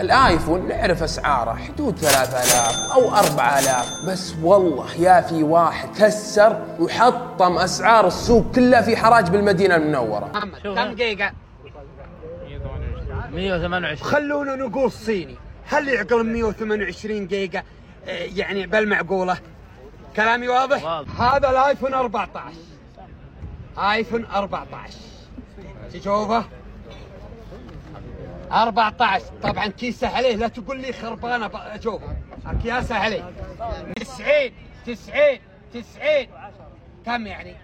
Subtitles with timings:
[0.00, 8.06] الآيفون نعرف أسعاره حدود 3000 أو 4000 بس والله يا في واحد كسر وحطم أسعار
[8.06, 10.30] السوق كلها في حراج بالمدينة المنورة.
[10.34, 11.32] محمد كم جيجا؟
[13.32, 15.36] 128 خلونا نقول صيني.
[15.66, 17.62] هل يعقل 128 جيجا
[18.06, 19.38] آه، يعني بالمعقولة
[20.16, 21.20] كلامي واضح؟ واضح.
[21.20, 22.52] هذا الآيفون 14
[23.78, 24.94] آيفون 14
[25.92, 26.44] تشوفه؟
[28.52, 32.02] 14 طبعا كيسه عليه لا تقول لي خربانة شوف
[32.46, 33.32] اكياسه عليه
[33.96, 34.50] 90
[34.86, 35.38] 90
[35.72, 36.26] 90
[37.06, 37.54] كم يعني؟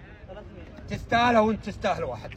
[0.88, 2.30] تستاهله وانت تستاهل واحد.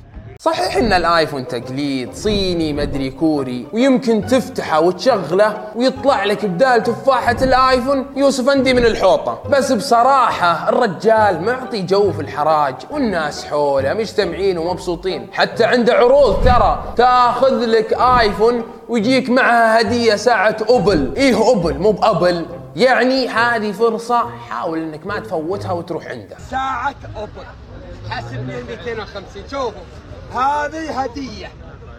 [0.43, 8.05] صحيح إن الآيفون تقليد صيني مدري كوري ويمكن تفتحه وتشغله ويطلع لك بدال تفاحة الآيفون
[8.15, 9.39] يوسف أندي من الحوطة.
[9.49, 15.27] بس بصراحة الرجال معطي جو في الحراج والناس حوله مجتمعين ومبسوطين.
[15.33, 21.13] حتى عنده عروض ترى تاخذ لك آيفون ويجيك معها هدية ساعة أوبل.
[21.17, 22.45] إيه أوبل؟ مو بأبل.
[22.75, 26.37] يعني هذه فرصة حاول إنك ما تفوتها وتروح عنده.
[26.51, 27.45] ساعة اوبل
[28.09, 29.81] حاسبني 250 شوفوا
[30.33, 31.51] هذه هدية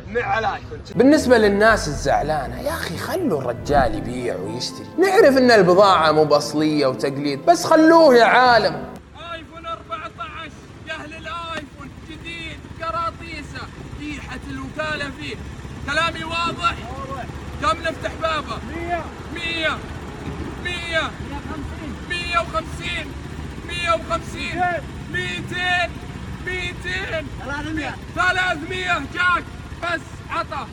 [0.08, 4.86] مع الايفون بالنسبة للناس الزعلانة يا أخي خلوا الرجال يبيع ويشتري.
[4.98, 8.84] نعرف أن البضاعة مو بأصلية وتقليد بس خلوه يا عالم.
[9.32, 10.50] آيفون 14
[10.88, 13.66] يا أهل الآيفون جديد قراطيسه
[14.00, 15.36] ريحة الوكالة فيه.
[15.92, 16.74] كلامي واضح؟
[17.62, 19.78] كم نفتح بابه؟ 100 100
[20.64, 21.10] 100
[22.10, 23.06] 150
[23.68, 24.82] 150
[25.12, 25.90] 200
[26.44, 29.44] 200 300 300 جاك.
[29.82, 30.00] بس.
[30.30, 30.66] عطى